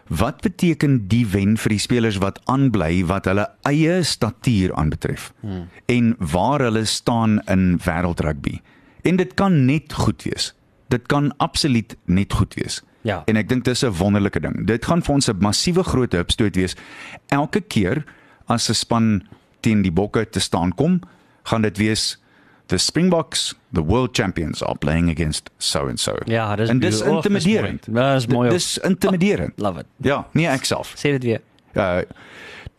[0.07, 5.67] wat beteken die wen vir die spelers wat aanbly wat hulle eie statuur aanbetref hmm.
[5.89, 8.59] en waar hulle staan in wêreldrugby.
[9.01, 10.53] En dit kan net goed wees.
[10.87, 12.81] Dit kan absoluut net goed wees.
[13.01, 13.21] Ja.
[13.25, 14.67] En ek dink dis 'n wonderlike ding.
[14.67, 16.75] Dit gaan vir ons 'n massiewe groot hupstoot wees.
[17.27, 18.03] Elke keer
[18.47, 19.27] as 'n span
[19.59, 21.01] teen die bokke te staan kom,
[21.43, 22.17] gaan dit wees
[22.67, 26.17] the Springboks, the world champions are playing against so and so.
[26.25, 27.87] Ja, dis en dis intimiderend.
[27.93, 28.49] Ja, dis mooi.
[28.49, 29.53] Dis intimiderend.
[29.55, 29.85] Love it.
[29.97, 30.93] Ja, nie ek self.
[30.97, 31.41] Sê dit weer.
[31.75, 32.01] Uh,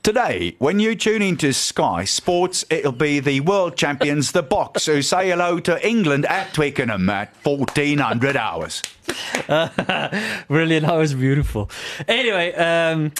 [0.06, 5.02] Today, when you tune into Sky Sports, it'll be the world champions, the Box, who
[5.02, 8.82] say hello to England at Twickenham at 1400 hours.
[10.46, 10.86] Brilliant.
[10.86, 11.68] That was beautiful.
[12.06, 13.10] Anyway, um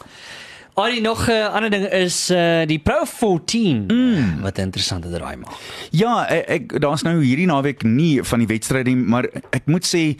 [0.77, 4.41] Alrie nog 'n uh, ander ding is uh die Pro 14 mm.
[4.43, 5.59] wat 'n interessante draai maak.
[5.91, 9.87] Ja, ek, ek daar's nou hierdie naweek nie van die wedstryd nie, maar ek moet
[9.87, 10.15] sê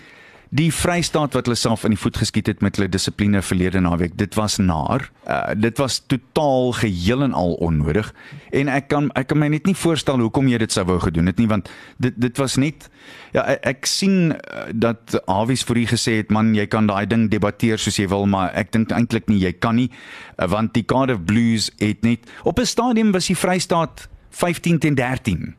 [0.57, 4.15] die Vrystaat wat hulle self in die voet geskiet het met hulle dissipline verlede naweek,
[4.17, 5.11] dit was naar.
[5.27, 8.13] Uh, dit was totaal geheel en al onnodig
[8.57, 11.29] en ek kan ek kan my net nie voorstel hoekom jy dit sou wou gedoen
[11.29, 11.69] het nie want
[12.03, 12.87] dit dit was net
[13.35, 17.07] ja ek, ek sien uh, dat Awies vir u gesê het man jy kan daai
[17.11, 20.77] ding debatteer soos jy wil maar ek dink eintlik nie jy kan nie uh, want
[20.79, 25.57] die Cardiff Blues het net op 'n stadium was die Vrystaat 15 teen 13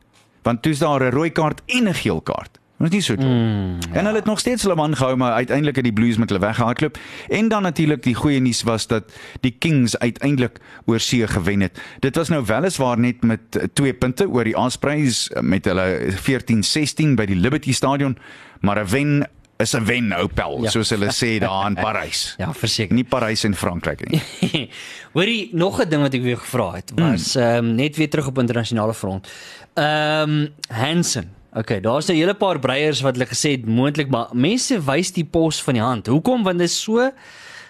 [0.48, 2.58] want toe's daar 'n rooi kaart en 'n geel kaart.
[2.78, 3.30] Dit is nie so dom.
[3.30, 3.98] Mm, ja.
[3.98, 6.40] En hulle het nog steeds hulle man gehou maar uiteindelik het die Blues met hulle
[6.40, 6.98] weggehardloop.
[7.28, 11.80] En dan natuurlik die goeie nuus was dat die Kings uiteindelik oor see gewen het.
[12.00, 13.40] Dit was nou weliswaar net met
[13.74, 18.18] 2 punte oor die Ospreys met hulle 14-16 by die Liberty Stadion,
[18.60, 19.26] maar 'n wen
[19.58, 20.62] is 'n wen ou pel, Ja.
[20.62, 20.70] ja.
[20.70, 22.34] soos hulle sê daar in Parys.
[22.38, 22.94] Ja, verseker.
[22.94, 24.22] Nie Parys en Frankryk nie.
[25.14, 28.26] Hoorie, nog 'n ding wat ek weer gevra het was ehm um, net weer terug
[28.26, 29.28] op internasionale front.
[29.74, 31.37] Ehm um, Hansen.
[31.58, 35.24] Okay, daar's 'n hele paar breiers wat hulle gesê het moontlik maar mense wys die
[35.24, 36.06] pos van die hand.
[36.06, 36.42] Hoekom?
[36.42, 37.10] Want dit is so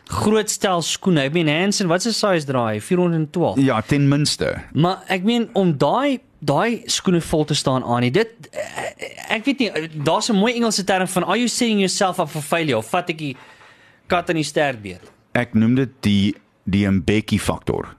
[0.05, 1.21] groot stel skoene.
[1.21, 2.81] Ek meen Hansen, wat se size draai?
[2.81, 3.61] 412.
[3.61, 4.57] Ja, ten minste.
[4.73, 8.11] Maar ek meen om daai daai skoene vol te staan aan nie.
[8.11, 8.29] Dit
[9.29, 9.71] ek weet nie,
[10.05, 13.11] daar's 'n mooi Engelse term van are you setting yourself up for failure of vat
[13.11, 13.37] ek die
[14.07, 15.01] kat in die stertbeet?
[15.33, 17.97] Ek noem dit die die Mbeki faktor.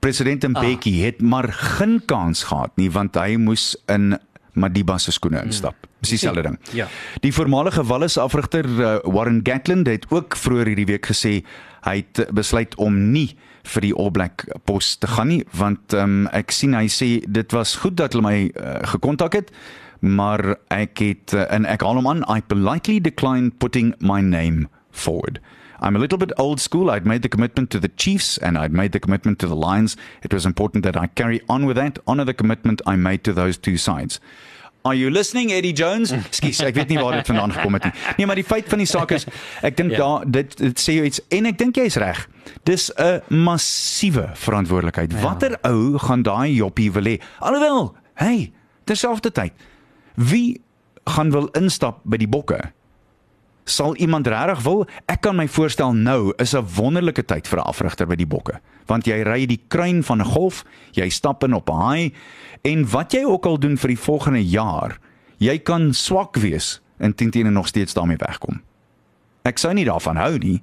[0.00, 1.04] President Mbeki ah.
[1.04, 4.18] het maar geen kans gehad nie want hy moes in
[4.52, 5.86] Madiba se skoene instap.
[6.02, 6.58] Dis dieselfde ding.
[6.76, 6.88] Ja.
[7.24, 11.40] Die voormalige Wallis afrigter uh, Warren Gatland het ook vroeër hierdie week gesê
[11.86, 13.30] hy het uh, besluit om nie
[13.72, 17.54] vir die All Black pos te gaan nie want um, ek sien hy sê dit
[17.54, 19.54] was goed dat hulle my uh, gekontak het
[20.02, 24.66] maar ek het uh, en ek haal hom aan I politely declined putting my name
[24.90, 25.38] forward.
[25.82, 26.90] I'm a little bit old school.
[26.90, 29.96] I'd made the commitment to the Chiefs and I'd made the commitment to the Lions.
[30.22, 33.32] It was important that I carry on with that, honor the commitment I made to
[33.32, 34.20] those two sides.
[34.84, 36.12] Are you listening Eddie Jones?
[36.18, 37.92] Ekskuus, ek weet nie waar dit vandaan gekom het nie.
[38.18, 39.26] Nee, maar die feit van die saak is
[39.62, 39.98] ek dink Ja.
[39.98, 40.02] ja.
[40.06, 42.24] daar dit dit sê jou iets en ek dink jy's reg.
[42.66, 45.12] Dis 'n massiewe verantwoordelikheid.
[45.14, 45.22] Ja.
[45.22, 47.20] Watter ou gaan daai joppie wil hê?
[47.38, 48.52] Alhoewel, hey,
[48.86, 49.52] terselfdertyd
[50.14, 50.60] wie
[51.06, 52.58] gaan wil instap by die bokke?
[53.64, 54.86] Sal iemand regtig wil?
[55.06, 58.60] Ek kan my voorstel nou is 'n wonderlike tyd vir 'n afrigter by die bokke,
[58.86, 62.12] want jy ry die kruin van 'n golf, jy stap in op 'n haai
[62.62, 64.98] en wat jy ook al doen vir die volgende jaar,
[65.38, 68.62] jy kan swak wees en teen teen nog steeds daarmee wegkom.
[69.42, 70.62] Ek sou nie daarvan hou nie,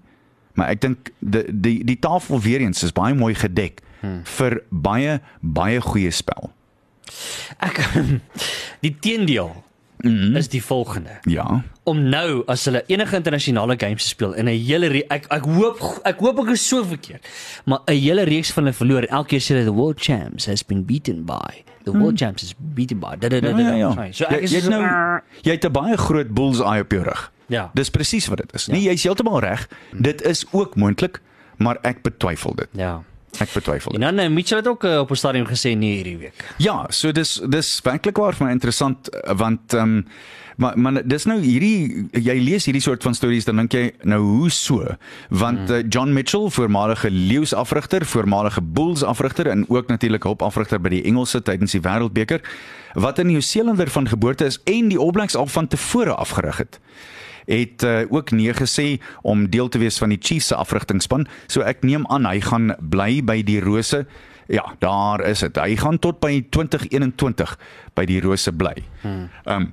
[0.53, 4.21] maar ek dink die die die tafel weer eens is baie mooi gedek hmm.
[4.23, 6.51] vir baie baie goeie spel.
[7.59, 7.79] Ek
[8.85, 9.63] die teendeel
[9.99, 10.35] mm -hmm.
[10.35, 11.09] is die volgende.
[11.21, 11.63] Ja.
[11.83, 16.19] Om nou as hulle enige internasionale games speel in 'n hele ek ek hoop ek
[16.19, 17.27] hoop ek is so verkeerd.
[17.65, 20.45] Maar 'n hele reeks van hulle verloor en elke keer sê hulle the world champs
[20.45, 23.15] has been beaten by the world champs is beaten by.
[23.19, 24.11] Da, da, da, da, Ja, ja, ja.
[24.11, 27.03] So ek is jy, jy, het nou, jy het 'n baie groot bullseye op jou
[27.03, 27.31] rug.
[27.47, 27.71] Ja.
[27.73, 28.67] Dis presies wat dit is.
[28.67, 29.67] Nee, jy's heeltemal reg.
[29.91, 31.21] Dit is ook moontlik,
[31.57, 32.67] maar ek betwyfel dit.
[32.71, 33.03] ja.
[33.37, 34.09] Ek betwyfel En dit.
[34.09, 36.53] dan uh, Mitchell het ook uh, op 'n stadium gesê nee hierdie week.
[36.57, 40.05] Ja, so dis dis werklik waar vir my interessant eh, want ehm um,
[40.59, 44.19] maar maar dis nou hierdie jy lees hierdie soort van stories dan dink jy nou
[44.19, 44.95] hoe so?
[45.29, 50.81] Want uh, John Mitchell, voormalige Leeu's afrigter, voormalige Bulls afrigter en ook natuurlik hulp afrigter
[50.81, 52.41] by die Engelse tydens die Wêreldbeker
[52.93, 56.79] wat 'n Nieu-Seelander van geboorte is en die All Blacks al van tevore afgerig het
[57.49, 58.87] het uh, ook nee gesê
[59.21, 61.27] om deel te wees van die Chiefs se afrigtingspan.
[61.47, 64.05] So ek neem aan hy gaan bly by die Rose.
[64.49, 65.57] Ja, daar is dit.
[65.61, 67.57] Hy gaan tot by 2021
[67.97, 68.75] by die Rose bly.
[69.03, 69.71] Ehm um,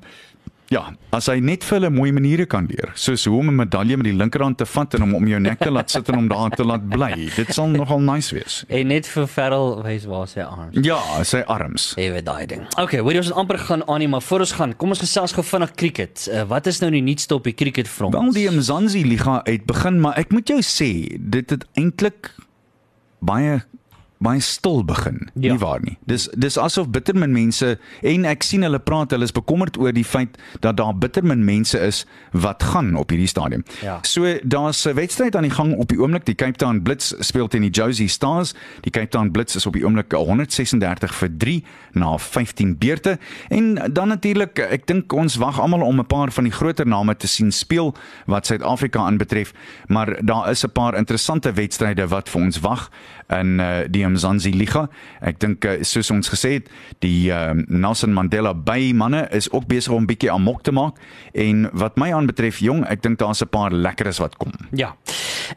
[0.72, 0.82] Ja,
[1.14, 4.08] as hy net vir hulle mooi maniere kan leer, soos hoe om 'n medalje met
[4.08, 6.50] die linkerhand te vat en hom om jou nek te laat sit en hom daar
[6.50, 7.30] te laat bly.
[7.36, 8.64] Dit sal nogal nice wees.
[8.68, 10.74] En net vir Ferrell wys waar sy arms.
[10.82, 11.94] Ja, sy arms.
[11.96, 12.66] Ewe daai ding.
[12.78, 14.98] Okay, hoor jy ons het amper gaan aan nie, maar voor ons gaan, kom ons
[14.98, 16.28] gesels gou vinnig cricket.
[16.32, 18.14] Uh, wat is nou die nuutste op die cricketfront?
[18.14, 22.34] Wel die Mzansi Liga uit begin, maar ek moet jou sê, dit het eintlik
[23.20, 23.62] baie
[24.18, 25.28] baie stil begin.
[25.34, 25.52] Ja.
[25.52, 25.96] Nie waar nie.
[26.08, 30.04] Dis dis asof bittermin mense en ek sien hulle praat, hulle is bekommerd oor die
[30.04, 33.64] feit dat daar bittermin mense is wat gaan op hierdie stadium.
[33.84, 33.98] Ja.
[34.02, 36.24] So daar's 'n wedstryd aan die gang op die oomblik.
[36.24, 38.54] Die Cape Town Blitz speel teen die Josie Stars.
[38.80, 43.18] Die Cape Town Blitz is op die oomblik 136 vir 3 na 15 beurte.
[43.48, 47.16] En dan natuurlik, ek dink ons wag almal om 'n paar van die groter name
[47.16, 47.94] te sien speel
[48.26, 49.52] wat Suid-Afrika aanbetref,
[49.86, 52.90] maar daar is 'n paar interessante wedstryde wat vir ons wag
[53.28, 54.88] in uh, die Mzansi Liga.
[55.20, 56.70] Ek dink uh, soos ons gesê het,
[57.04, 60.96] die uh, Nelson Mandela Bay manne is ook besig om 'n bietjie amok te maak
[61.32, 64.52] en wat my aanbetref, jong, ek dink daar's 'n paar lekkeres wat kom.
[64.72, 64.96] Ja.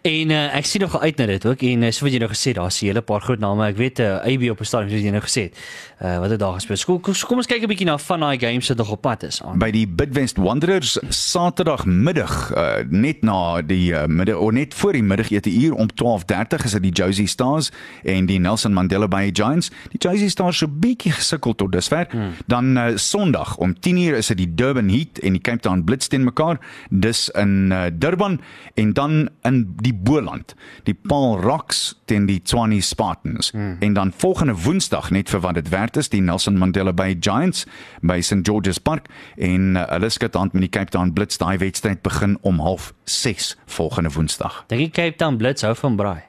[0.02, 2.32] En uh, ek sien nog uit na dit ook en uh, so wat jy nou
[2.32, 3.68] gesê, daar's 'n hele paar groot name.
[3.68, 5.56] Ek weet uh, AB op 'n stadium soos jy nou gesê het.
[6.04, 6.78] Uh, wat het daar gespeel?
[6.86, 9.24] Kom, kom, kom ons kyk 'n bietjie na van daai games wat nog op pad
[9.24, 9.42] is.
[9.44, 9.58] Aan.
[9.60, 15.04] by die Bidwest Wanderers Saterdagmiddag uh, net na die uh, middag of net voor die
[15.04, 17.72] middagete uur om 12:30 is dit die Josie Stars
[18.04, 19.72] en die Nelson Mandela Bay Giants.
[19.92, 22.08] Die Josie Stars so bietjie gesukkel tot dusver.
[22.12, 22.32] Hmm.
[22.48, 26.08] Dan uh, Sondag om 10:00 is dit die Durban Heat en die Cape Town Blitz
[26.08, 26.60] teen mekaar.
[26.90, 28.40] Dis in uh, Durban
[28.74, 33.52] en dan in die Boland, die Paul Rocks teen die Tshwane Spartans.
[33.52, 33.78] Hmm.
[33.80, 37.66] En dan volgende Woensdag net vir wat dit werd is, die Nelson Mandela Bay Giants
[38.02, 41.38] by St George's Park en uh, hulle skud hand met die Cape Town Blitz.
[41.38, 44.64] Daai wedstryd begin om 06:30 volgende Woensdag.
[44.68, 46.24] Dink jy Cape Town Blitz hou van braai?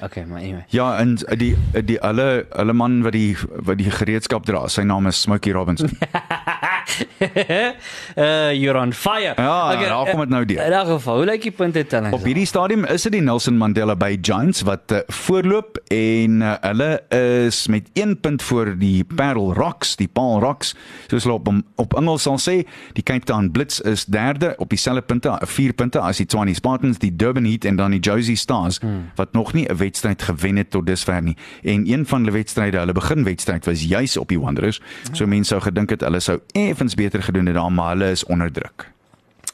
[0.00, 0.64] Okay, maar anyway.
[0.68, 5.06] Ja, en die die hulle hulle man wat die wat die gereedskap dra, sy naam
[5.10, 5.90] is Smokey Robinson.
[8.16, 9.34] uh you're on fire.
[9.36, 10.62] Ja, daar kom dit nou deur.
[10.64, 12.14] In elk geval, hoe lyk die punte telling?
[12.14, 16.54] Op hierdie stadium is dit die Nelson Mandela Bay Giants wat uh, voorloop en uh,
[16.60, 20.74] hulle is met 1 punt voor die Parel Rocks, die Paul Rocks,
[21.10, 21.50] soos hulle op
[21.80, 22.56] op Engels sal sê,
[22.96, 26.98] die Cape Town Blitz is derde op dieselfde punte, 4 punte as die Tshwane Spartans,
[27.02, 29.10] die Durban Heat en dan die Josie Stars hmm.
[29.18, 31.36] wat nog nie 'n wedstryd gewen het tot dusver nie.
[31.62, 34.80] En een van hulle wedstryde, hulle beginwedstryd was juis op die Wanderers.
[35.12, 38.24] So mense sou gedink het hulle sou effens beter gedoen het daar, maar hulle is
[38.24, 38.95] onder druk.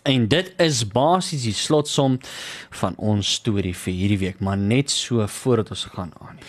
[0.03, 2.17] En dit is basies die slotsom
[2.81, 6.41] van ons storie vir hierdie week, maar net so voordat ons gaan aan.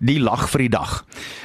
[0.00, 0.94] Die lag vir die dag.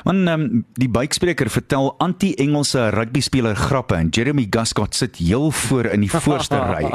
[0.07, 5.51] Want ehm um, die buikspreker vertel anti-Engelse rugby speler grappe en Jeremy Guscott sit heel
[5.51, 6.93] voor in die voorste ry.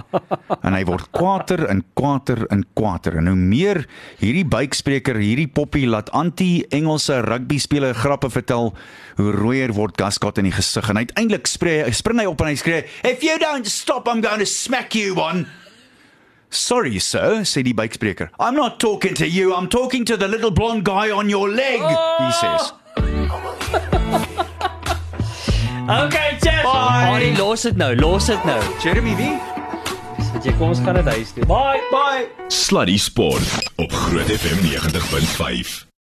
[0.63, 3.19] En hy word kwaader en kwaader en kwaader.
[3.21, 3.85] En hoe meer
[4.23, 8.73] hierdie buikspreker hierdie poppie laat anti-Engelse rugby speler grappe vertel,
[9.21, 12.85] hoe rooier word Guscott in die gesig en uiteindelik spring hy op en hy skree,
[13.05, 15.47] "If you don't stop, I'm going to smack you one."
[16.53, 18.29] Sorry, sir, sê die buikspreker.
[18.39, 21.81] I'm not talking to you, I'm talking to the little blonde guy on your leg,
[21.81, 22.17] oh!
[22.21, 22.73] he says.
[25.89, 26.63] Okay, Jeff.
[26.63, 27.09] Bye.
[27.09, 28.61] Alrie, los dit nou, los dit nou.
[28.85, 29.35] Jeremy wie?
[30.31, 31.47] Sit jy kom ons gaan dit huis toe.
[31.51, 31.83] Bye.
[31.91, 32.29] Bye.
[32.49, 35.92] Sluddy Sport op Groot FM 90.5.